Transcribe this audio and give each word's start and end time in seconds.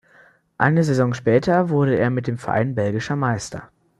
Eine 0.57 0.83
Saison 0.83 1.13
später 1.13 1.69
wurde 1.69 1.95
er 1.95 2.09
mit 2.09 2.25
dem 2.25 2.39
Verein 2.39 2.73
belgischer 2.73 3.15
Meister. 3.15 3.69